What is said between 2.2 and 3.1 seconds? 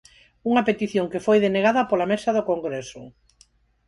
do Congreso.